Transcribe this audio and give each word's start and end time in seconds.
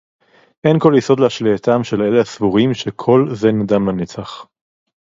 אֵין 0.67 0.79
כָּל 0.79 0.93
יְסוֹד 0.97 1.19
לְאַשְׁלָיָיתָם 1.19 1.83
שֶׁל 1.83 2.01
אֵלֶּה 2.01 2.21
הַסְּבוּרִים 2.21 2.73
שָׁקוּל 2.73 3.35
זֶה 3.35 3.51
נָדַם 3.51 3.89
לָנֶצַח 3.89 4.45